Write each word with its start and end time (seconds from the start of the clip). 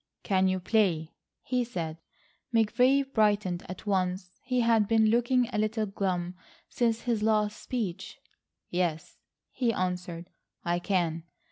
"Can 0.23 0.47
you 0.47 0.59
play?" 0.59 1.13
he 1.43 1.63
said. 1.63 1.99
McVay 2.51 3.03
brightened 3.13 3.63
at 3.69 3.85
once. 3.85 4.31
He 4.41 4.61
had 4.61 4.87
been 4.87 5.11
looking 5.11 5.47
a 5.53 5.59
little 5.59 5.85
glum 5.85 6.33
since 6.69 7.01
his 7.01 7.21
last 7.21 7.61
speech. 7.61 8.17
"Yes," 8.71 9.19
he 9.51 9.71
answered, 9.71 10.31
"I 10.65 10.79
can. 10.79 11.25